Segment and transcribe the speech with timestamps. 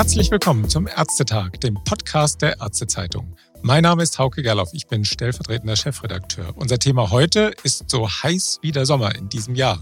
[0.00, 3.36] Herzlich willkommen zum Ärztetag, dem Podcast der Ärztezeitung.
[3.60, 6.56] Mein Name ist Hauke Gerloff, ich bin stellvertretender Chefredakteur.
[6.56, 9.78] Unser Thema heute ist so heiß wie der Sommer in diesem Jahr.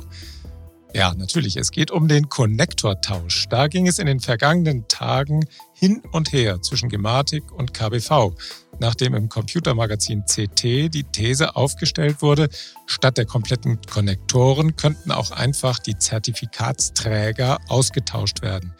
[0.92, 3.46] Ja, natürlich, es geht um den Konnektortausch.
[3.48, 8.32] Da ging es in den vergangenen Tagen hin und her zwischen Gematik und KBV,
[8.80, 12.48] nachdem im Computermagazin CT die These aufgestellt wurde,
[12.86, 18.74] statt der kompletten Konnektoren könnten auch einfach die Zertifikatsträger ausgetauscht werden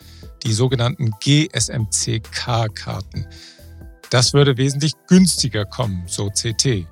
[0.44, 3.26] die sogenannten GSMC-K-Karten.
[4.10, 6.86] Das würde wesentlich günstiger kommen, so CT.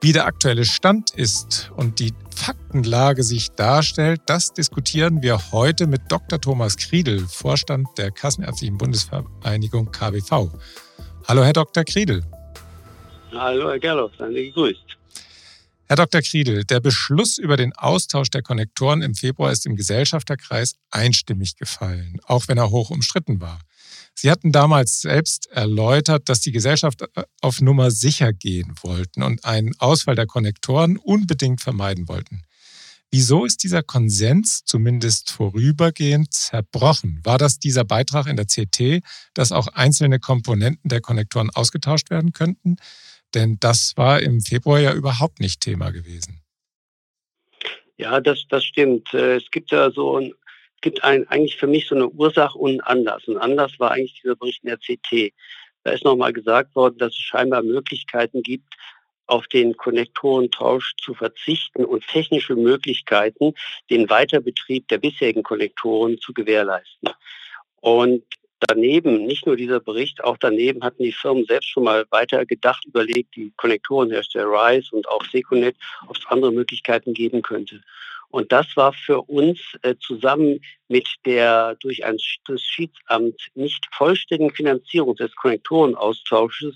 [0.00, 6.02] Wie der aktuelle Stand ist und die Faktenlage sich darstellt, das diskutieren wir heute mit
[6.08, 6.40] Dr.
[6.40, 10.52] Thomas Kriedel, Vorstand der Kassenärztlichen Bundesvereinigung KBV.
[11.26, 11.84] Hallo, Herr Dr.
[11.84, 12.22] Kriedel.
[13.32, 14.97] Hallo, Herr Gerloff, seien gegrüßt.
[15.90, 16.20] Herr Dr.
[16.20, 22.20] Kriedel, der Beschluss über den Austausch der Konnektoren im Februar ist im Gesellschafterkreis einstimmig gefallen,
[22.24, 23.58] auch wenn er hoch umstritten war.
[24.14, 29.46] Sie hatten damals selbst erläutert, dass die Gesellschaft äh, auf Nummer sicher gehen wollten und
[29.46, 32.42] einen Ausfall der Konnektoren unbedingt vermeiden wollten.
[33.10, 37.20] Wieso ist dieser Konsens zumindest vorübergehend zerbrochen?
[37.24, 39.02] War das dieser Beitrag in der CT,
[39.32, 42.76] dass auch einzelne Komponenten der Konnektoren ausgetauscht werden könnten?
[43.34, 46.40] Denn das war im Februar ja überhaupt nicht Thema gewesen.
[47.96, 49.12] Ja, das, das stimmt.
[49.12, 50.32] Äh, es gibt ja so ein,
[50.80, 53.26] gibt ein, eigentlich für mich so eine Ursache und einen Anlass.
[53.26, 55.34] Und Anlass war eigentlich dieser Bericht in der CT.
[55.82, 58.74] Da ist nochmal gesagt worden, dass es scheinbar Möglichkeiten gibt,
[59.26, 63.52] auf den Konnektorentausch zu verzichten und technische Möglichkeiten,
[63.90, 67.10] den Weiterbetrieb der bisherigen Konnektoren zu gewährleisten.
[67.80, 68.24] Und
[68.60, 72.84] daneben, nicht nur dieser Bericht, auch daneben hatten die Firmen selbst schon mal weiter gedacht,
[72.84, 77.80] überlegt, die Konnektorenhersteller RISE und auch Seconet, ob es andere Möglichkeiten geben könnte.
[78.30, 85.16] Und das war für uns äh, zusammen mit der durch ein Schiedsamt nicht vollständigen Finanzierung
[85.16, 86.74] des Konnektorenaustausches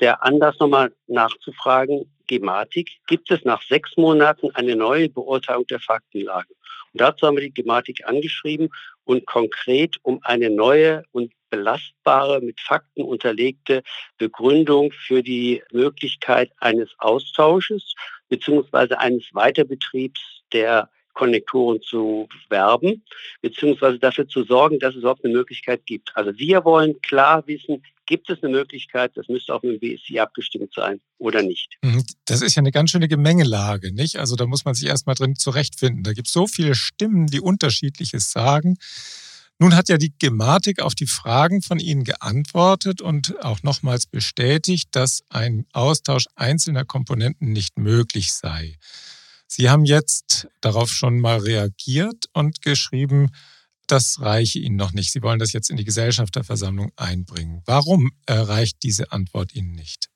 [0.00, 6.54] der Anlass nochmal nachzufragen, Gematik, gibt es nach sechs Monaten eine neue Beurteilung der Faktenlage?
[6.98, 8.68] Dazu haben wir die Gematik angeschrieben
[9.04, 13.82] und konkret um eine neue und belastbare, mit Fakten unterlegte
[14.18, 17.94] Begründung für die Möglichkeit eines Austausches
[18.28, 20.20] beziehungsweise eines Weiterbetriebs
[20.52, 23.02] der Konnektoren zu werben,
[23.40, 26.12] beziehungsweise dafür zu sorgen, dass es überhaupt eine Möglichkeit gibt.
[26.14, 30.18] Also wir wollen klar wissen, gibt es eine Möglichkeit, das müsste auch mit dem BSI
[30.18, 31.76] abgestimmt sein oder nicht.
[31.82, 32.04] Mhm.
[32.24, 34.16] Das ist ja eine ganz schöne Gemengelage, nicht?
[34.16, 36.02] Also da muss man sich erstmal drin zurechtfinden.
[36.02, 38.78] Da gibt es so viele Stimmen, die unterschiedliches sagen.
[39.60, 44.88] Nun hat ja die Gematik auf die Fragen von Ihnen geantwortet und auch nochmals bestätigt,
[44.92, 48.76] dass ein Austausch einzelner Komponenten nicht möglich sei.
[49.46, 53.30] Sie haben jetzt darauf schon mal reagiert und geschrieben,
[53.90, 55.12] das reiche Ihnen noch nicht.
[55.12, 57.62] Sie wollen das jetzt in die Gesellschafterversammlung einbringen.
[57.66, 60.08] Warum erreicht diese Antwort Ihnen nicht?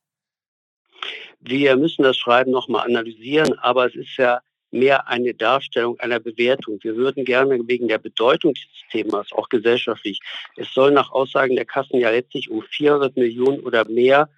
[1.41, 4.41] Wir müssen das Schreiben nochmal analysieren, aber es ist ja
[4.71, 6.79] mehr eine Darstellung einer Bewertung.
[6.83, 10.21] Wir würden gerne wegen der Bedeutung dieses Themas, auch gesellschaftlich,
[10.57, 14.31] es soll nach Aussagen der Kassen ja letztlich um 400 Millionen oder mehr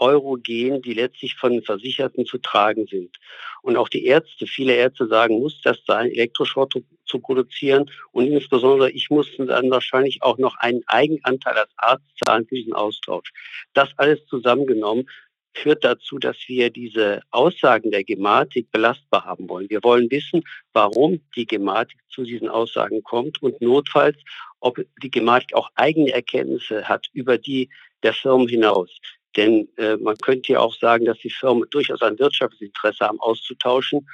[0.00, 3.16] Euro gehen, die letztlich von Versicherten zu tragen sind.
[3.62, 6.74] Und auch die Ärzte, viele Ärzte sagen, muss das sein, Elektroschrott
[7.04, 7.90] zu produzieren.
[8.12, 12.72] Und insbesondere ich muss dann wahrscheinlich auch noch einen Eigenanteil als Arzt zahlen für diesen
[12.72, 13.32] Austausch.
[13.74, 15.06] Das alles zusammengenommen
[15.52, 19.68] führt dazu, dass wir diese Aussagen der Gematik belastbar haben wollen.
[19.68, 24.16] Wir wollen wissen, warum die Gematik zu diesen Aussagen kommt und notfalls,
[24.60, 27.68] ob die Gematik auch eigene Erkenntnisse hat über die
[28.02, 28.90] der Firmen hinaus.
[29.36, 34.06] Denn äh, man könnte ja auch sagen, dass die Firmen durchaus ein Wirtschaftsinteresse haben, auszutauschen.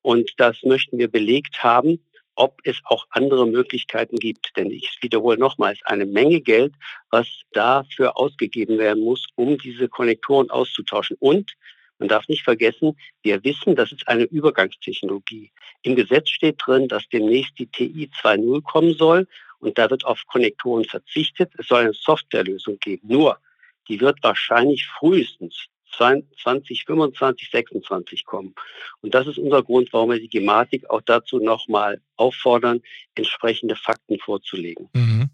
[0.00, 1.98] Und das möchten wir belegt haben,
[2.34, 4.56] ob es auch andere Möglichkeiten gibt.
[4.56, 6.74] Denn ich wiederhole nochmals, eine Menge Geld,
[7.10, 11.16] was dafür ausgegeben werden muss, um diese Konnektoren auszutauschen.
[11.20, 11.52] Und
[11.98, 15.52] man darf nicht vergessen, wir wissen, das ist eine Übergangstechnologie.
[15.82, 19.28] Im Gesetz steht drin, dass demnächst die TI 2.0 kommen soll
[19.60, 21.52] und da wird auf Konnektoren verzichtet.
[21.58, 23.06] Es soll eine Softwarelösung geben.
[23.06, 23.38] Nur
[23.92, 25.66] die wird wahrscheinlich frühestens
[25.98, 28.54] 2025, 26 kommen.
[29.02, 32.80] Und das ist unser Grund, warum wir die Gematik auch dazu nochmal auffordern,
[33.14, 34.88] entsprechende Fakten vorzulegen.
[34.94, 35.28] Mhm.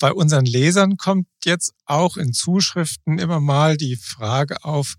[0.00, 4.94] Bei unseren Lesern kommt jetzt auch in Zuschriften immer mal die Frage auf,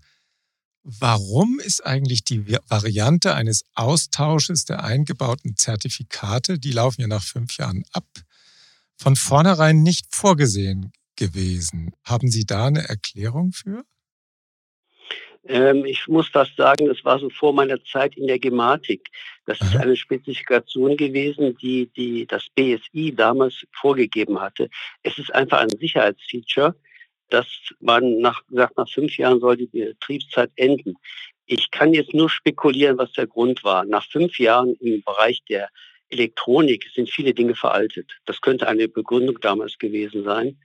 [0.82, 7.58] warum ist eigentlich die Variante eines Austausches der eingebauten Zertifikate, die laufen ja nach fünf
[7.58, 8.06] Jahren ab,
[8.96, 11.92] von vornherein nicht vorgesehen gewesen.
[12.04, 13.84] Haben Sie da eine Erklärung für?
[15.44, 19.08] Ähm, ich muss fast sagen, das war so vor meiner Zeit in der Gematik.
[19.46, 24.68] Das ist eine Spezifikation gewesen, die, die das BSI damals vorgegeben hatte.
[25.02, 26.74] Es ist einfach ein Sicherheitsfeature,
[27.28, 27.46] dass
[27.80, 30.94] man nach, gesagt, nach fünf Jahren soll die Betriebszeit enden.
[31.46, 33.84] Ich kann jetzt nur spekulieren, was der Grund war.
[33.84, 35.68] Nach fünf Jahren im Bereich der
[36.10, 38.12] Elektronik sind viele Dinge veraltet.
[38.26, 40.58] Das könnte eine Begründung damals gewesen sein.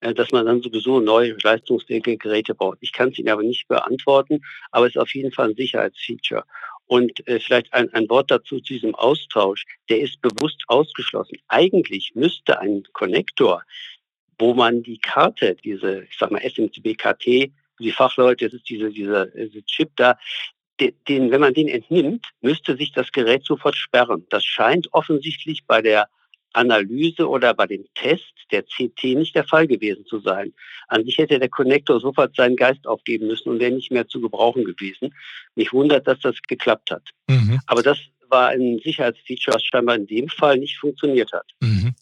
[0.00, 2.78] Äh, dass man dann sowieso neue leistungsfähige Geräte baut.
[2.80, 4.40] Ich kann es Ihnen aber nicht beantworten,
[4.70, 6.44] aber es ist auf jeden Fall ein Sicherheitsfeature.
[6.86, 9.64] Und äh, vielleicht ein, ein Wort dazu zu diesem Austausch.
[9.88, 11.38] Der ist bewusst ausgeschlossen.
[11.48, 13.62] Eigentlich müsste ein Konnektor,
[14.38, 19.26] wo man die Karte, diese, ich sag mal, SMCB-KT, die Fachleute, das ist diese, dieser,
[19.26, 20.16] dieser Chip da,
[21.08, 24.24] den, wenn man den entnimmt, müsste sich das Gerät sofort sperren.
[24.30, 26.08] Das scheint offensichtlich bei der
[26.52, 30.52] Analyse oder bei dem Test der CT nicht der Fall gewesen zu sein.
[30.88, 34.20] An sich hätte der Connector sofort seinen Geist aufgeben müssen und wäre nicht mehr zu
[34.20, 35.14] gebrauchen gewesen.
[35.54, 37.10] Mich wundert, dass das geklappt hat.
[37.28, 37.60] Mhm.
[37.66, 37.98] Aber das
[38.28, 41.46] war ein Sicherheitsfeature, was scheinbar in dem Fall nicht funktioniert hat.
[41.60, 41.94] Mhm.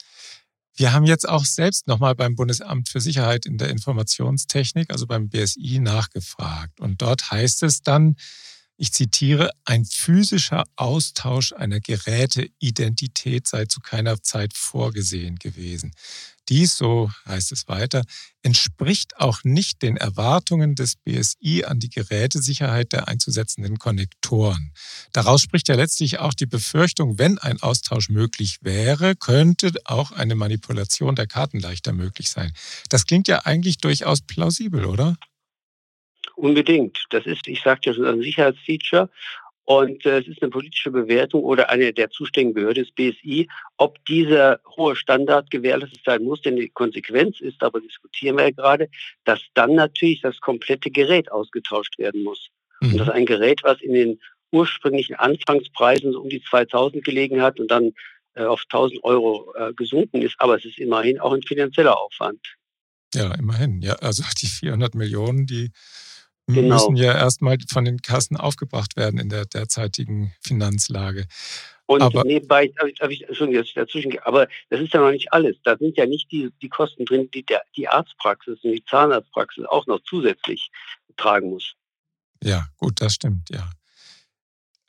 [0.79, 5.31] Wir haben jetzt auch selbst nochmal beim Bundesamt für Sicherheit in der Informationstechnik, also beim
[5.31, 6.81] BSI, nachgefragt.
[6.81, 8.17] Und dort heißt es dann,
[8.77, 15.95] ich zitiere, ein physischer Austausch einer Geräteidentität sei zu keiner Zeit vorgesehen gewesen.
[16.49, 18.03] Dies, so heißt es weiter,
[18.43, 24.73] entspricht auch nicht den Erwartungen des BSI an die Gerätesicherheit der einzusetzenden Konnektoren.
[25.13, 30.37] Daraus spricht ja letztlich auch die Befürchtung, wenn ein Austausch möglich wäre, könnte auch eine
[30.37, 32.53] Manipulation der Karten leichter möglich sein.
[32.91, 35.17] Das klingt ja eigentlich durchaus plausibel, oder?
[36.37, 37.05] Unbedingt.
[37.11, 39.11] Das ist, ich sagte ja schon, ein Sicherheitsfeature.
[39.65, 43.49] Und äh, es ist eine politische Bewertung oder eine der zuständigen Behörde des BSI,
[43.79, 46.41] ob dieser hohe Standard gewährleistet sein muss.
[46.43, 48.89] Denn die Konsequenz ist, aber diskutieren wir ja gerade,
[49.25, 52.51] dass dann natürlich das komplette Gerät ausgetauscht werden muss.
[52.81, 52.93] Mhm.
[52.93, 54.21] Und das ist ein Gerät, was in den
[54.53, 57.93] ursprünglichen Anfangspreisen so um die 2000 gelegen hat und dann
[58.35, 60.37] äh, auf 1000 Euro äh, gesunken ist.
[60.39, 62.41] Aber es ist immerhin auch ein finanzieller Aufwand.
[63.15, 63.83] Ja, immerhin.
[63.83, 65.71] Ja, also die 400 Millionen, die
[66.47, 66.75] genau.
[66.75, 71.27] müssen ja erstmal von den Kassen aufgebracht werden in der derzeitigen Finanzlage.
[71.87, 75.33] Und aber, nebenbei, hab ich, Entschuldigung, dass ich dazwischen aber das ist ja noch nicht
[75.33, 75.57] alles.
[75.63, 79.65] Da sind ja nicht die, die Kosten drin, die der, die Arztpraxis und die Zahnarztpraxis
[79.67, 80.71] auch noch zusätzlich
[81.17, 81.75] tragen muss.
[82.43, 83.71] Ja, gut, das stimmt, ja.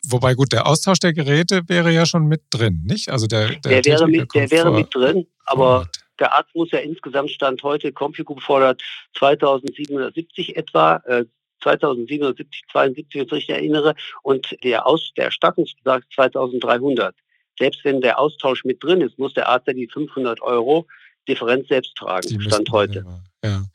[0.09, 3.09] Wobei gut, der Austausch der Geräte wäre ja schon mit drin, nicht?
[3.09, 5.89] Also der, der, der wäre, mit, der wäre mit drin, aber
[6.19, 8.81] der Arzt muss ja insgesamt Stand heute, CompuGroup fordert
[9.17, 11.25] 2770 etwa, äh,
[11.61, 17.15] 2770, 72, wenn ich richtig erinnere, und der, Aus, der Erstattungsbetrag 2300.
[17.59, 20.87] Selbst wenn der Austausch mit drin ist, muss der Arzt ja die 500 Euro
[21.27, 23.05] Differenz selbst tragen, die Stand heute.
[23.43, 23.65] Ja.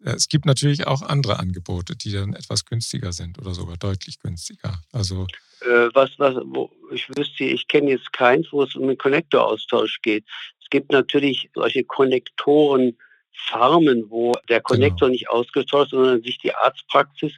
[0.00, 4.80] Es gibt natürlich auch andere Angebote, die dann etwas günstiger sind oder sogar deutlich günstiger.
[4.92, 5.26] Also
[5.62, 10.00] äh, was, was, wo, ich wüsste, ich kenne jetzt keins, wo es um den Konnektoraustausch
[10.02, 10.24] geht.
[10.62, 12.96] Es gibt natürlich solche Konnektoren,
[13.34, 15.12] Farmen, wo der Konnektor genau.
[15.12, 17.32] nicht ausgetauscht, sondern sich die Arztpraxis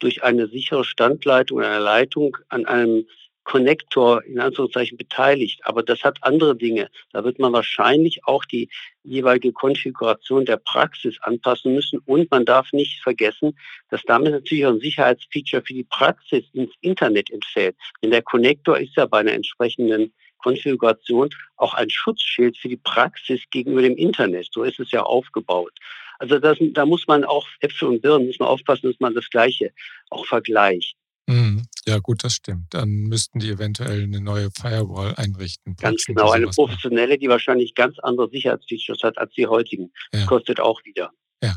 [0.00, 3.06] durch eine sichere Standleitung, eine Leitung an einem
[3.46, 5.60] Konnektor in Anführungszeichen beteiligt.
[5.62, 6.90] Aber das hat andere Dinge.
[7.12, 8.68] Da wird man wahrscheinlich auch die
[9.04, 12.00] jeweilige Konfiguration der Praxis anpassen müssen.
[12.00, 13.56] Und man darf nicht vergessen,
[13.88, 17.76] dass damit natürlich auch ein Sicherheitsfeature für die Praxis ins Internet entfällt.
[18.02, 20.12] Denn der Konnektor ist ja bei einer entsprechenden
[20.46, 24.46] Konfiguration auch ein Schutzschild für die Praxis gegenüber dem Internet.
[24.52, 25.72] So ist es ja aufgebaut.
[26.20, 29.28] Also das, da muss man auch Äpfel und Birnen, muss man aufpassen, dass man das
[29.28, 29.72] Gleiche
[30.08, 30.96] auch vergleicht.
[31.26, 31.66] Mhm.
[31.84, 32.66] Ja, gut, das stimmt.
[32.70, 35.74] Dann müssten die eventuell eine neue Firewall einrichten.
[35.76, 39.90] Ganz genau, eine professionelle, die wahrscheinlich ganz andere Sicherheitsfeatures hat als die heutigen.
[40.12, 40.20] Ja.
[40.20, 41.10] Das kostet auch wieder.
[41.42, 41.56] Ja.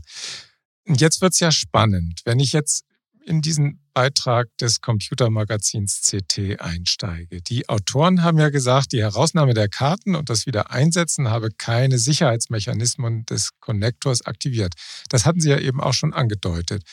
[0.88, 2.22] Und jetzt wird es ja spannend.
[2.26, 2.86] Wenn ich jetzt
[3.26, 7.42] in diesen Beitrag des Computermagazins CT einsteige.
[7.42, 13.26] Die Autoren haben ja gesagt, die Herausnahme der Karten und das Wiedereinsetzen habe keine Sicherheitsmechanismen
[13.26, 14.74] des Konnektors aktiviert.
[15.10, 16.84] Das hatten Sie ja eben auch schon angedeutet.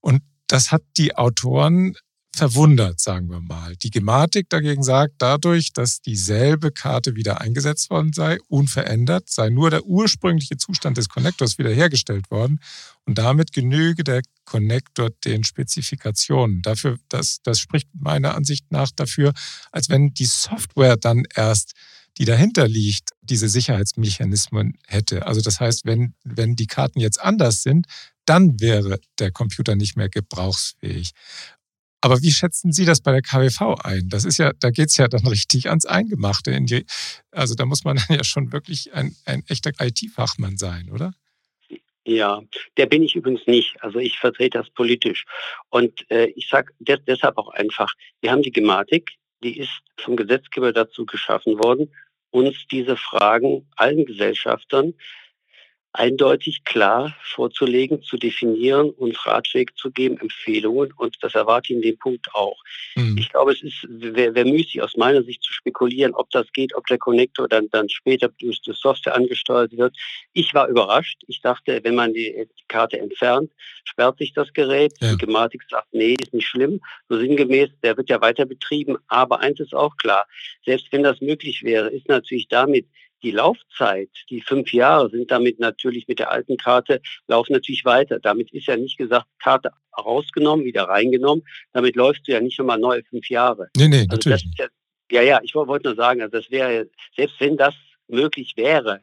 [0.00, 1.96] Und das hat die Autoren
[2.34, 3.76] verwundert, sagen wir mal.
[3.76, 9.70] Die Gematik dagegen sagt, dadurch, dass dieselbe Karte wieder eingesetzt worden sei, unverändert, sei nur
[9.70, 12.60] der ursprüngliche Zustand des Konnektors wiederhergestellt worden
[13.04, 16.62] und damit genüge der Konnektor den Spezifikationen.
[16.62, 19.32] Dafür, das, das spricht meiner Ansicht nach dafür,
[19.70, 21.72] als wenn die Software dann erst
[22.18, 25.26] die dahinter liegt, diese Sicherheitsmechanismen hätte.
[25.26, 27.86] Also das heißt, wenn, wenn die Karten jetzt anders sind,
[28.26, 31.12] dann wäre der Computer nicht mehr gebrauchsfähig.
[32.02, 34.08] Aber wie schätzen Sie das bei der KWV ein?
[34.08, 36.60] Das ist ja, da geht es ja dann richtig ans Eingemachte.
[36.60, 36.84] Die,
[37.30, 41.14] also da muss man ja schon wirklich ein, ein echter IT-Fachmann sein, oder?
[42.04, 42.42] Ja,
[42.76, 43.80] der bin ich übrigens nicht.
[43.80, 45.24] Also ich vertrete das politisch.
[45.70, 49.12] Und äh, ich sage des deshalb auch einfach, wir haben die Gematik,
[49.44, 51.94] die ist vom Gesetzgeber dazu geschaffen worden,
[52.30, 54.94] uns diese Fragen allen Gesellschaftern
[55.94, 60.92] eindeutig klar vorzulegen, zu definieren und Ratschläge zu geben, Empfehlungen.
[60.96, 62.56] Und das erwarte ich in dem Punkt auch.
[62.94, 63.18] Mhm.
[63.18, 66.74] Ich glaube, es ist wäre wär müßig aus meiner Sicht zu spekulieren, ob das geht,
[66.74, 69.94] ob der Connector dann, dann später durch die Software angesteuert wird.
[70.32, 71.22] Ich war überrascht.
[71.26, 73.50] Ich dachte, wenn man die, Karte entfernt,
[73.84, 74.94] sperrt sich das Gerät.
[75.00, 75.12] Ja.
[75.12, 76.80] Die Gematik sagt, nee, ist nicht schlimm.
[77.08, 78.96] So sinngemäß, der wird ja weiter betrieben.
[79.08, 80.26] Aber eins ist auch klar,
[80.64, 82.86] selbst wenn das möglich wäre, ist natürlich damit
[83.22, 88.18] die Laufzeit, die fünf Jahre sind damit natürlich mit der alten Karte laufen natürlich weiter.
[88.20, 91.44] Damit ist ja nicht gesagt, Karte rausgenommen, wieder reingenommen.
[91.72, 93.68] Damit läufst du ja nicht nochmal neue fünf Jahre.
[93.76, 94.48] Nee, nee, also natürlich.
[94.58, 94.66] Ja,
[95.10, 97.74] ja, ja, ich wollte nur sagen, also das wäre, selbst wenn das
[98.08, 99.00] möglich wäre,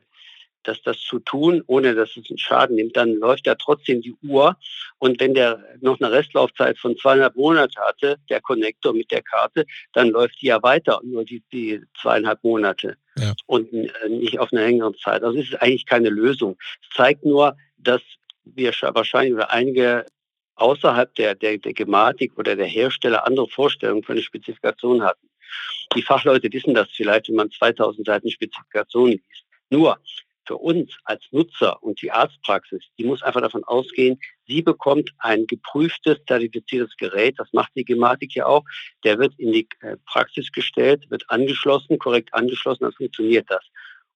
[0.64, 4.16] dass das zu tun, ohne dass es einen Schaden nimmt, dann läuft ja trotzdem die
[4.24, 4.58] Uhr.
[4.98, 9.66] Und wenn der noch eine Restlaufzeit von zweieinhalb Monate hatte, der Konnektor mit der Karte,
[9.94, 13.34] dann läuft die ja weiter, nur die, die zweieinhalb Monate ja.
[13.46, 15.24] und äh, nicht auf eine längere Zeit.
[15.24, 16.58] Also es ist eigentlich keine Lösung.
[16.82, 18.02] Es zeigt nur, dass
[18.44, 20.06] wir wahrscheinlich oder einige
[20.56, 25.30] außerhalb der, der, der Gematik oder der Hersteller andere Vorstellungen für eine Spezifikation hatten.
[25.96, 29.46] Die Fachleute wissen das vielleicht, wenn man 2000 Seiten Spezifikation liest.
[29.70, 29.98] Nur,
[30.50, 35.46] für uns als Nutzer und die Arztpraxis, die muss einfach davon ausgehen, sie bekommt ein
[35.46, 38.64] geprüftes, zertifiziertes Gerät, das macht die Gematik ja auch,
[39.04, 43.64] der wird in die äh, Praxis gestellt, wird angeschlossen, korrekt angeschlossen, dann funktioniert das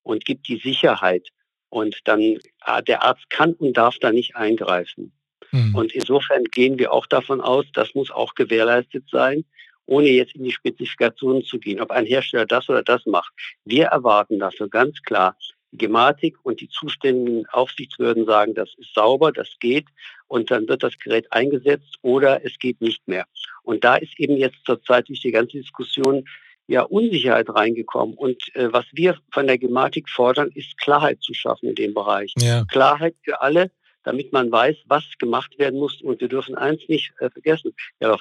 [0.01, 1.27] und gibt die Sicherheit.
[1.69, 5.11] Und dann, ah, der Arzt kann und darf da nicht eingreifen.
[5.51, 5.75] Mhm.
[5.75, 9.45] Und insofern gehen wir auch davon aus, das muss auch gewährleistet sein
[9.85, 13.33] ohne jetzt in die Spezifikationen zu gehen, ob ein Hersteller das oder das macht.
[13.65, 15.35] Wir erwarten dafür ganz klar
[15.77, 19.88] Gematik und die zuständigen Aufsichtsbehörden sagen, das ist sauber, das geht
[20.27, 23.25] und dann wird das Gerät eingesetzt oder es geht nicht mehr.
[23.63, 26.25] Und da ist eben jetzt zurzeit durch die ganze Diskussion
[26.68, 28.15] ja Unsicherheit reingekommen.
[28.15, 32.34] Und äh, was wir von der Gematik fordern, ist Klarheit zu schaffen in dem Bereich.
[32.38, 32.65] Ja.
[32.65, 33.72] Klarheit für alle,
[34.03, 36.01] damit man weiß, was gemacht werden muss.
[36.01, 37.74] Und wir dürfen eins nicht äh, vergessen.
[38.00, 38.18] Ja,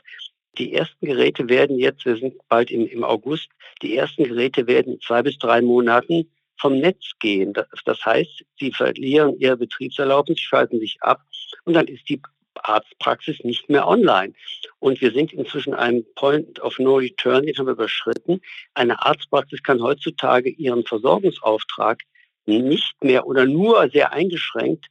[0.59, 3.49] die ersten Geräte werden jetzt, wir sind bald im, im August,
[3.81, 7.53] die ersten Geräte werden in zwei bis drei Monaten vom Netz gehen.
[7.53, 11.23] Das heißt, sie verlieren ihre Betriebserlaubnis, schalten sich ab
[11.65, 12.21] und dann ist die
[12.55, 14.35] Arztpraxis nicht mehr online.
[14.79, 18.41] Und wir sind inzwischen einem Point of No Return, den haben wir überschritten.
[18.75, 22.03] Eine Arztpraxis kann heutzutage ihren Versorgungsauftrag
[22.47, 24.87] nicht mehr oder nur sehr eingeschränkt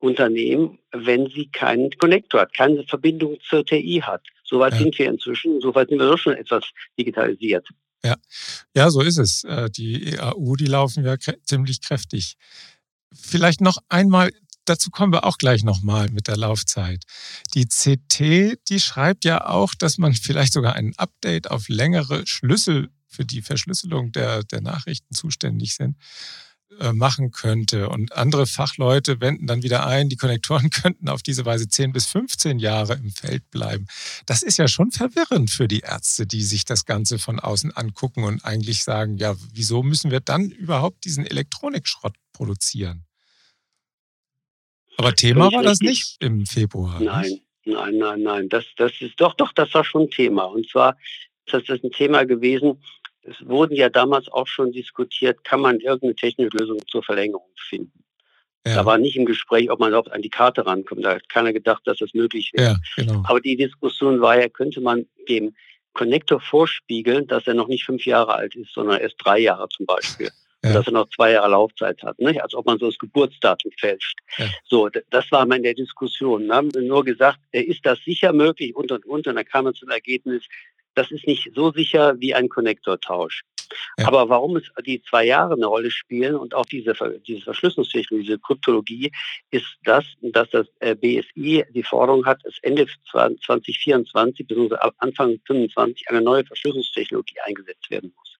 [0.00, 4.26] unternehmen, wenn sie keinen Connector hat, keine Verbindung zur TI hat.
[4.44, 4.80] Soweit ja.
[4.80, 6.64] sind wir inzwischen, soweit sind wir doch schon etwas
[6.98, 7.68] digitalisiert.
[8.04, 8.16] Ja,
[8.74, 9.44] ja, so ist es.
[9.44, 12.36] Äh, die EAU, die laufen ja ziemlich kräftig.
[13.12, 14.32] Vielleicht noch einmal,
[14.64, 17.04] dazu kommen wir auch gleich nochmal mit der Laufzeit.
[17.54, 22.90] Die CT, die schreibt ja auch, dass man vielleicht sogar ein Update auf längere Schlüssel
[23.06, 25.96] für die Verschlüsselung der, der Nachrichten zuständig sind,
[26.92, 27.88] machen könnte.
[27.88, 32.06] Und andere Fachleute wenden dann wieder ein, die Konnektoren könnten auf diese Weise 10 bis
[32.06, 33.86] 15 Jahre im Feld bleiben.
[34.26, 38.24] Das ist ja schon verwirrend für die Ärzte, die sich das Ganze von außen angucken
[38.24, 43.04] und eigentlich sagen, ja, wieso müssen wir dann überhaupt diesen Elektronikschrott produzieren?
[44.96, 47.00] Aber Thema war das nicht im Februar.
[47.00, 48.48] Nein, nein, nein, nein.
[48.48, 50.44] Das, das ist doch, doch, das war schon Thema.
[50.44, 50.96] Und zwar
[51.46, 52.82] ist das ein Thema gewesen,
[53.24, 58.02] es wurden ja damals auch schon diskutiert, kann man irgendeine technische Lösung zur Verlängerung finden.
[58.66, 58.76] Ja.
[58.76, 61.04] Da war nicht im Gespräch, ob man überhaupt an die Karte rankommt.
[61.04, 62.72] Da hat keiner gedacht, dass das möglich wäre.
[62.72, 63.22] Ja, genau.
[63.26, 65.54] Aber die Diskussion war ja, könnte man dem
[65.94, 69.86] Connector vorspiegeln, dass er noch nicht fünf Jahre alt ist, sondern erst drei Jahre zum
[69.86, 70.30] Beispiel.
[70.64, 70.74] Ja.
[70.74, 72.40] dass er noch zwei Jahre Laufzeit hat, ne?
[72.40, 74.16] als ob man so das Geburtsdatum fälscht.
[74.38, 74.46] Ja.
[74.62, 76.46] So, das war mal in der Diskussion.
[76.46, 79.26] Wir haben nur gesagt, ist das sicher möglich und und und.
[79.26, 80.44] Und dann kam man zum Ergebnis,
[80.94, 83.42] das ist nicht so sicher wie ein Konnektortausch.
[83.98, 84.08] Ja.
[84.08, 86.94] Aber warum es die zwei Jahre eine Rolle spielen und auch diese,
[87.26, 89.12] diese Verschlüsselungstechnologie, diese Kryptologie,
[89.50, 94.76] ist das, dass das äh, BSI die Forderung hat, dass Ende 2024 bzw.
[94.98, 98.38] Anfang 2025 eine neue Verschlüsselungstechnologie eingesetzt werden muss.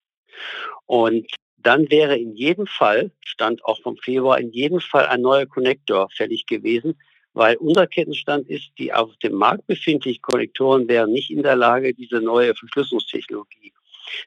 [0.86, 5.46] Und dann wäre in jedem Fall, stand auch vom Februar, in jedem Fall ein neuer
[5.46, 6.98] Konnektor fällig gewesen,
[7.34, 11.94] weil unser Kettenstand ist, die auf dem Markt befindlichen Konnektoren wären nicht in der Lage,
[11.94, 13.72] diese neue Verschlüsselungstechnologie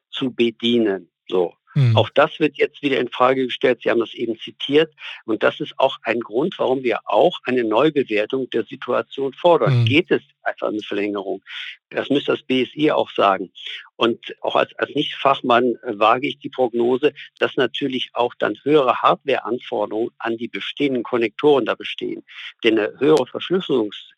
[0.10, 1.10] zu bedienen.
[1.28, 1.54] So.
[1.76, 1.96] Mhm.
[1.96, 3.82] Auch das wird jetzt wieder in Frage gestellt.
[3.84, 4.94] Sie haben das eben zitiert.
[5.26, 9.82] Und das ist auch ein Grund, warum wir auch eine Neubewertung der Situation fordern.
[9.82, 9.86] Mhm.
[9.86, 11.44] Geht es einfach eine Verlängerung?
[11.90, 13.52] Das müsste das BSI auch sagen.
[13.98, 19.02] Und auch als, als Nicht-Fachmann äh, wage ich die Prognose, dass natürlich auch dann höhere
[19.02, 22.24] Hardware-Anforderungen an die bestehenden Konnektoren da bestehen.
[22.64, 24.15] Denn eine höhere Verschlüsselungs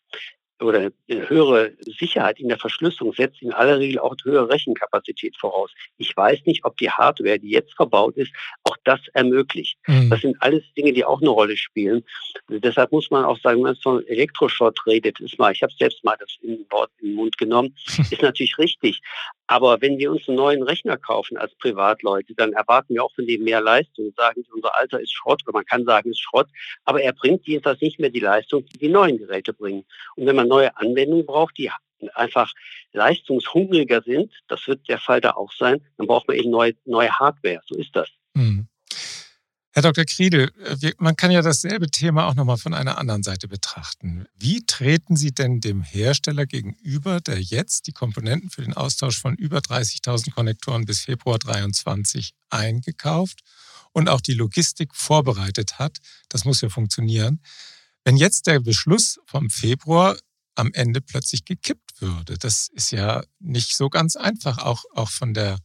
[0.60, 5.70] oder eine höhere Sicherheit in der Verschlüsselung setzt in aller Regel auch höhere Rechenkapazität voraus.
[5.98, 8.32] Ich weiß nicht, ob die Hardware, die jetzt verbaut ist,
[8.64, 9.78] auch das ermöglicht.
[9.86, 10.10] Mhm.
[10.10, 12.04] Das sind alles Dinge, die auch eine Rolle spielen.
[12.48, 15.72] Also deshalb muss man auch sagen, wenn man von Elektroschrott redet, ist mal, ich habe
[15.78, 16.36] selbst mal das
[16.70, 17.74] Wort in den Mund genommen,
[18.10, 19.00] ist natürlich richtig.
[19.46, 23.26] Aber wenn wir uns einen neuen Rechner kaufen als Privatleute, dann erwarten wir auch von
[23.26, 24.12] dem mehr Leistung.
[24.14, 26.48] Sagen, unser Alter ist Schrott, oder man kann sagen, ist Schrott,
[26.84, 29.84] aber er bringt jedenfalls nicht mehr die Leistung, die die neuen Geräte bringen.
[30.16, 31.70] Und wenn man neue Anwendungen braucht, die
[32.14, 32.52] einfach
[32.92, 37.10] leistungshungriger sind, das wird der Fall da auch sein, dann braucht man eben neue, neue
[37.10, 37.60] Hardware.
[37.66, 38.08] So ist das.
[38.34, 38.68] Mhm.
[39.78, 40.04] Herr Dr.
[40.06, 44.26] Kriedel, äh, man kann ja dasselbe Thema auch nochmal von einer anderen Seite betrachten.
[44.34, 49.36] Wie treten Sie denn dem Hersteller gegenüber, der jetzt die Komponenten für den Austausch von
[49.36, 53.42] über 30.000 Konnektoren bis Februar 2023 eingekauft
[53.92, 55.98] und auch die Logistik vorbereitet hat?
[56.28, 57.40] Das muss ja funktionieren.
[58.02, 60.16] Wenn jetzt der Beschluss vom Februar
[60.58, 65.34] am Ende plötzlich gekippt würde, das ist ja nicht so ganz einfach, auch, auch von,
[65.34, 65.58] der,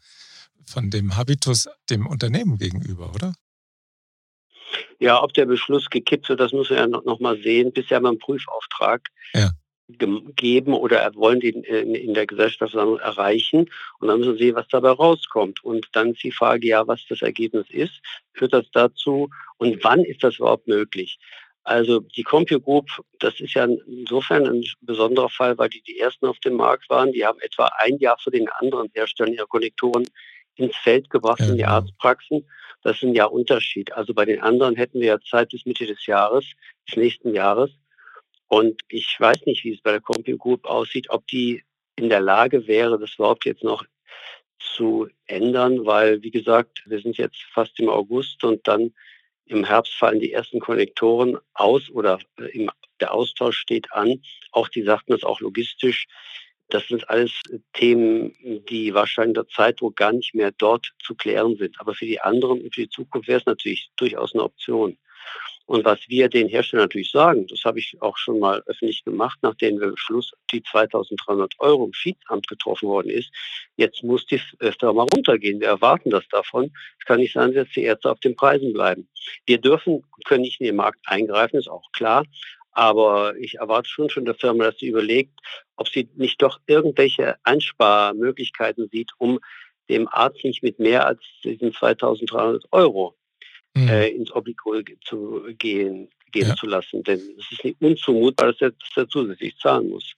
[0.66, 3.34] von dem Habitus dem Unternehmen gegenüber, oder?
[5.00, 7.74] Ja, ob der Beschluss gekippt wird, das müssen wir ja noch, noch mal sehen.
[7.74, 9.52] Bisher haben wir einen Prüfauftrag ja.
[9.88, 13.70] gegeben oder wollen den in, in der Gesellschaftsversammlung erreichen.
[14.00, 15.64] Und dann müssen wir sehen, was dabei rauskommt.
[15.64, 18.02] Und dann ist die Frage, ja, was das Ergebnis ist.
[18.34, 19.30] Führt das dazu?
[19.58, 21.20] Und wann ist das überhaupt möglich?
[21.64, 22.90] Also die CompuGroup,
[23.20, 27.14] das ist ja insofern ein besonderer Fall, weil die die ersten auf dem Markt waren.
[27.14, 30.06] Die haben etwa ein Jahr für den anderen Herstellern ihrer Konnektoren
[30.56, 31.66] ins Feld gebracht ja, in die.
[31.66, 32.46] Arztpraxen.
[32.84, 33.94] Das ist ein Jahr Unterschied.
[33.94, 36.46] Also bei den anderen hätten wir ja Zeit bis Mitte des Jahres,
[36.90, 37.72] des nächsten Jahres.
[38.48, 41.64] Und ich weiß nicht, wie es bei der Compute Group aussieht, ob die
[41.96, 43.86] in der Lage wäre, das überhaupt jetzt noch
[44.60, 48.94] zu ändern, weil, wie gesagt, wir sind jetzt fast im August und dann
[49.46, 52.20] im Herbst fallen die ersten Konnektoren aus oder
[52.52, 52.70] im,
[53.00, 54.22] der Austausch steht an.
[54.52, 56.08] Auch die sagten das auch logistisch.
[56.70, 57.32] Das sind alles
[57.74, 58.34] Themen,
[58.70, 61.80] die wahrscheinlich der Zeitdruck gar nicht mehr dort zu klären sind.
[61.80, 64.98] Aber für die anderen und für die Zukunft wäre es natürlich durchaus eine Option.
[65.74, 69.40] Und was wir den Herstellern natürlich sagen, das habe ich auch schon mal öffentlich gemacht,
[69.42, 73.32] nachdem der Beschluss die 2300 Euro im Schiedamt getroffen worden ist.
[73.76, 75.60] Jetzt muss die Firma runtergehen.
[75.60, 76.72] Wir erwarten das davon.
[77.00, 79.08] Es kann nicht sein, dass die Ärzte auf den Preisen bleiben.
[79.48, 82.24] Wir dürfen, können nicht in den Markt eingreifen, ist auch klar.
[82.74, 85.34] Aber ich erwarte schon von der Firma, dass sie überlegt,
[85.76, 89.40] ob sie nicht doch irgendwelche Einsparmöglichkeiten sieht, um
[89.90, 93.16] dem Arzt nicht mit mehr als diesen 2300 Euro
[93.76, 93.88] mhm.
[93.88, 96.56] äh, ins Obligo zu gehen, gehen ja.
[96.56, 97.04] zu lassen.
[97.04, 100.14] Denn es ist nicht unzumutbar, dass er, dass er zusätzlich zahlen muss.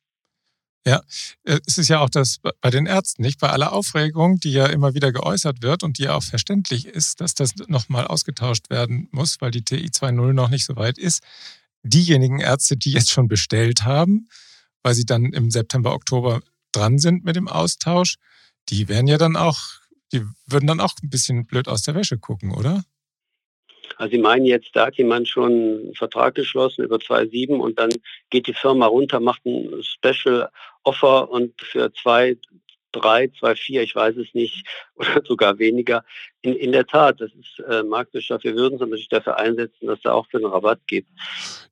[0.88, 1.02] Ja,
[1.44, 3.39] äh, es ist ja auch das bei den Ärzten, nicht?
[3.39, 7.22] Bei aller Aufregung, die ja immer wieder geäußert wird und die ja auch verständlich ist,
[7.22, 11.24] dass das nochmal ausgetauscht werden muss, weil die TI 2.0 noch nicht so weit ist
[11.86, 14.28] diejenigen Ärzte, die jetzt schon bestellt haben,
[14.84, 16.41] weil sie dann im September, Oktober
[16.72, 18.18] dran sind mit dem Austausch,
[18.70, 19.60] die werden ja dann auch,
[20.12, 22.84] die würden dann auch ein bisschen blöd aus der Wäsche gucken, oder?
[23.98, 27.90] Also Sie meinen jetzt, da hat jemand schon einen Vertrag geschlossen über 2,7 und dann
[28.30, 30.50] geht die Firma runter, macht ein Special
[30.84, 32.38] Offer und für zwei,
[32.92, 36.04] drei, zwei, vier, ich weiß es nicht, oder sogar weniger.
[36.42, 38.44] In, in der Tat, das ist äh, Marktwirtschaft.
[38.44, 41.10] Wir würden uns natürlich dafür einsetzen, dass da auch für einen Rabatt gibt.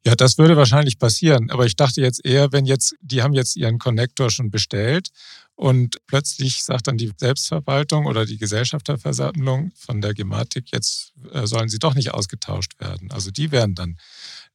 [0.05, 1.49] Ja, das würde wahrscheinlich passieren.
[1.51, 5.09] Aber ich dachte jetzt eher, wenn jetzt, die haben jetzt ihren Connector schon bestellt
[5.55, 11.69] und plötzlich sagt dann die Selbstverwaltung oder die Gesellschafterversammlung von der Gematik, jetzt äh, sollen
[11.69, 13.11] sie doch nicht ausgetauscht werden.
[13.11, 13.97] Also die werden dann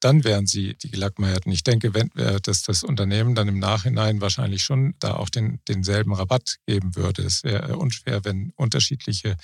[0.00, 1.50] dann wären sie die Gelackmeierten.
[1.50, 5.60] Ich denke, wenn, äh, dass das Unternehmen dann im Nachhinein wahrscheinlich schon da auch den,
[5.66, 7.22] denselben Rabatt geben würde.
[7.22, 9.36] Es wäre unschwer, wenn unterschiedliche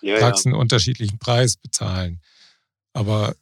[0.00, 0.58] ja, Praxen ja.
[0.58, 2.20] unterschiedlichen Preis bezahlen.
[2.92, 3.34] Aber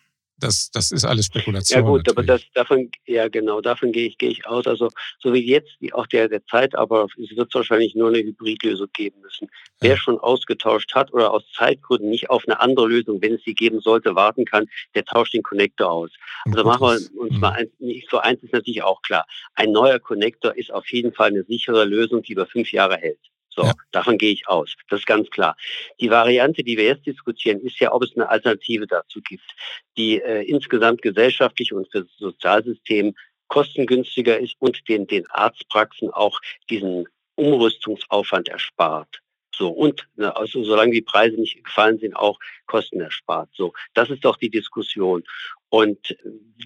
[0.43, 1.81] das, das ist alles Spekulation.
[1.81, 2.19] Ja gut, natürlich.
[2.19, 4.67] aber das, davon, ja genau, davon gehe ich, gehe ich aus.
[4.67, 4.89] Also
[5.21, 8.89] so wie jetzt wie auch der, der Zeitablauf ist, wird es wahrscheinlich nur eine Hybridlösung
[8.93, 9.49] geben müssen.
[9.81, 9.91] Ja.
[9.91, 13.55] Wer schon ausgetauscht hat oder aus Zeitgründen nicht auf eine andere Lösung, wenn es sie
[13.55, 16.11] geben sollte, warten kann, der tauscht den Connector aus.
[16.45, 17.57] Also machen wir uns mal mhm.
[17.57, 19.27] eins, nicht so eins ist natürlich auch klar.
[19.55, 23.21] Ein neuer Connector ist auf jeden Fall eine sichere Lösung, die über fünf Jahre hält.
[23.55, 23.73] So, ja.
[23.91, 24.75] davon gehe ich aus.
[24.89, 25.57] Das ist ganz klar.
[26.01, 29.55] Die Variante, die wir jetzt diskutieren, ist ja, ob es eine Alternative dazu gibt,
[29.97, 33.15] die äh, insgesamt gesellschaftlich und für das Sozialsystem
[33.49, 39.21] kostengünstiger ist und den, den Arztpraxen auch diesen Umrüstungsaufwand erspart.
[39.55, 43.51] So, und ne, also solange die Preise nicht gefallen sind, auch Kosten erspart.
[43.53, 45.25] So, das ist doch die Diskussion.
[45.69, 46.17] Und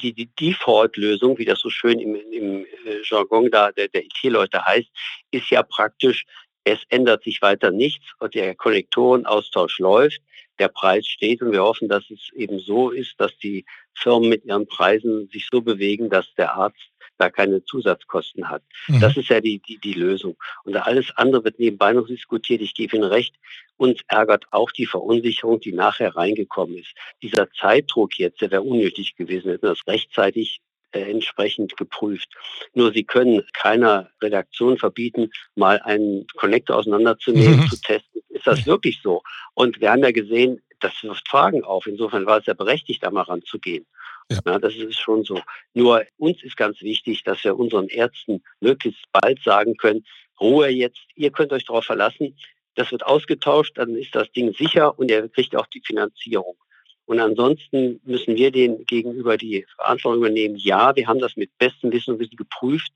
[0.03, 4.65] die, die Default-Lösung, wie das so schön im, im äh, Jargon da der, der IT-Leute
[4.65, 4.89] heißt,
[5.33, 6.25] ist ja praktisch,
[6.67, 10.21] es ändert sich weiter nichts und der Konnektorenaustausch läuft,
[10.59, 14.45] der Preis steht und wir hoffen, dass es eben so ist, dass die Firmen mit
[14.45, 18.63] ihren Preisen sich so bewegen, dass der Arzt da keine Zusatzkosten hat.
[18.89, 19.01] Mhm.
[19.01, 20.37] Das ist ja die, die, die Lösung.
[20.65, 22.61] Und alles andere wird nebenbei noch diskutiert.
[22.61, 23.37] Ich gebe Ihnen recht.
[23.77, 26.95] Uns ärgert auch die Verunsicherung, die nachher reingekommen ist.
[27.23, 30.61] Dieser Zeitdruck jetzt, der wäre unnötig gewesen, hätten das rechtzeitig
[30.93, 32.29] entsprechend geprüft.
[32.75, 37.69] Nur Sie können keiner Redaktion verbieten, mal einen Connector auseinanderzunehmen, mhm.
[37.69, 38.23] zu testen.
[38.29, 39.23] Ist das wirklich so?
[39.55, 41.87] Und wir haben ja gesehen, das wirft Fragen auf.
[41.87, 43.87] Insofern war es ja berechtigt, da mal ranzugehen.
[44.31, 44.41] Ja.
[44.45, 44.59] ja.
[44.59, 45.41] das ist schon so.
[45.75, 50.05] Nur uns ist ganz wichtig, dass wir unseren Ärzten möglichst bald sagen können,
[50.41, 52.37] Ruhe jetzt, ihr könnt euch darauf verlassen,
[52.75, 56.57] das wird ausgetauscht, dann ist das Ding sicher und er kriegt auch die Finanzierung.
[57.07, 60.57] Und ansonsten müssen wir den gegenüber die Verantwortung übernehmen.
[60.57, 62.93] Ja, wir haben das mit bestem Wissen und Wissen geprüft.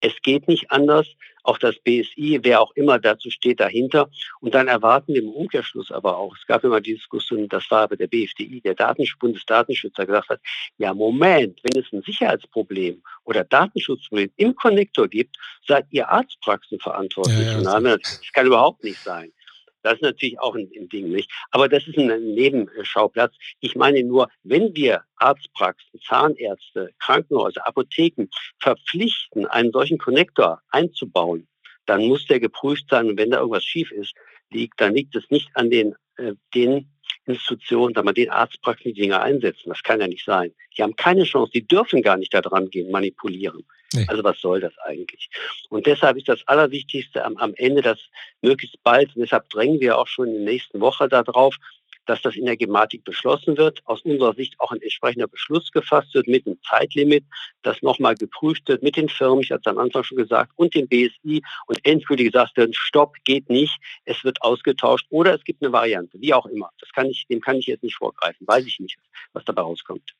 [0.00, 1.06] Es geht nicht anders.
[1.44, 4.10] Auch das BSI, wer auch immer dazu steht, dahinter.
[4.40, 7.82] Und dann erwarten wir im Umkehrschluss aber auch, es gab immer die Diskussion, das war
[7.82, 10.40] aber der BFDI, der Datensch Bundesdatenschützer, gesagt hat,
[10.78, 17.46] ja Moment, wenn es ein Sicherheitsproblem oder Datenschutzproblem im Konnektor gibt, seid ihr Arztpraxen verantwortlich.
[17.46, 19.32] Ja, ja, das kann überhaupt nicht sein.
[19.84, 21.30] Das ist natürlich auch ein, ein, Ding, nicht?
[21.50, 23.34] Aber das ist ein Nebenschauplatz.
[23.60, 31.46] Ich meine nur, wenn wir Arztpraxen, Zahnärzte, Krankenhäuser, Apotheken verpflichten, einen solchen Connector einzubauen,
[31.84, 33.08] dann muss der geprüft sein.
[33.10, 34.14] Und wenn da irgendwas schief ist,
[34.50, 36.90] liegt, dann liegt es nicht an den, äh, den
[37.26, 39.68] Institutionen, sagen wir, den Arztpraxen die Dinge einsetzen.
[39.68, 40.52] Das kann ja nicht sein.
[40.76, 43.64] Die haben keine Chance, die dürfen gar nicht da dran gehen, manipulieren.
[43.94, 44.04] Nee.
[44.08, 45.30] Also was soll das eigentlich?
[45.68, 47.98] Und deshalb ist das Allerwichtigste am, am Ende, dass
[48.42, 51.56] möglichst bald, und deshalb drängen wir auch schon in der nächsten Woche darauf,
[52.06, 56.14] dass das in der Gematik beschlossen wird, aus unserer Sicht auch ein entsprechender Beschluss gefasst
[56.14, 57.24] wird mit einem Zeitlimit,
[57.62, 60.74] das nochmal geprüft wird mit den Firmen, ich hatte es am Anfang schon gesagt, und
[60.74, 65.62] dem BSI und endgültig gesagt wird, Stopp, geht nicht, es wird ausgetauscht oder es gibt
[65.62, 66.70] eine Variante, wie auch immer.
[66.80, 68.96] Das kann ich, dem kann ich jetzt nicht vorgreifen, weiß ich nicht,
[69.32, 70.14] was dabei rauskommt.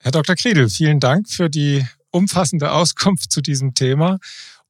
[0.00, 0.34] Herr Dr.
[0.34, 4.18] Kriedel, vielen Dank für die umfassende Auskunft zu diesem Thema.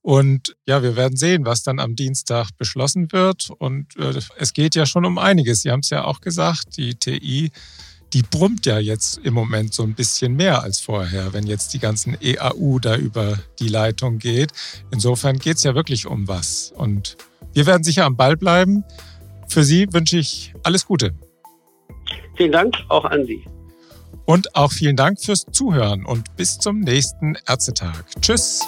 [0.02, 3.50] Und ja, wir werden sehen, was dann am Dienstag beschlossen wird.
[3.58, 5.62] Und äh, es geht ja schon um einiges.
[5.62, 7.50] Sie haben es ja auch gesagt, die TI,
[8.12, 11.78] die brummt ja jetzt im Moment so ein bisschen mehr als vorher, wenn jetzt die
[11.78, 14.52] ganzen EAU da über die Leitung geht.
[14.90, 16.72] Insofern geht es ja wirklich um was.
[16.74, 17.16] Und
[17.52, 18.84] wir werden sicher am Ball bleiben.
[19.48, 21.14] Für Sie wünsche ich alles Gute.
[22.36, 23.44] Vielen Dank auch an Sie.
[24.24, 28.04] Und auch vielen Dank fürs Zuhören und bis zum nächsten Ärztetag.
[28.20, 28.60] Tschüss.